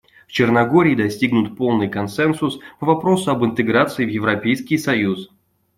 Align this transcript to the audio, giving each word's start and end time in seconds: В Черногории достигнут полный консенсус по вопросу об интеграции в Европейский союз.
В 0.27 0.31
Черногории 0.31 0.95
достигнут 0.95 1.55
полный 1.55 1.87
консенсус 1.87 2.57
по 2.79 2.87
вопросу 2.87 3.29
об 3.29 3.45
интеграции 3.45 4.03
в 4.03 4.09
Европейский 4.09 4.79
союз. 4.79 5.29